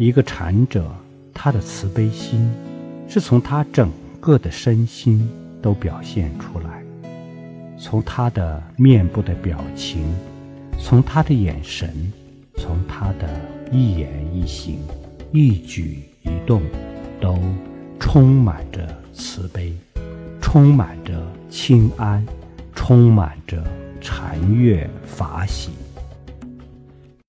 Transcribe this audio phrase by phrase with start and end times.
[0.00, 0.90] 一个禅者
[1.34, 2.50] 他的慈悲心
[3.06, 5.28] 是从他整个的身心
[5.60, 6.82] 都表现出来。
[7.78, 10.02] 从他的面部的表情
[10.78, 12.10] 从他的眼神
[12.56, 13.28] 从他的
[13.70, 14.78] 一言一行
[15.32, 16.62] 一举一动
[17.20, 17.38] 都
[17.98, 19.70] 充满着慈悲
[20.40, 22.26] 充满着清安
[22.74, 23.62] 充满着
[24.00, 25.89] 禅悦法喜。